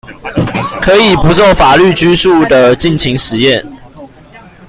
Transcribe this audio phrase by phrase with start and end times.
[0.81, 3.63] 可以不受法律拘束地盡情實驗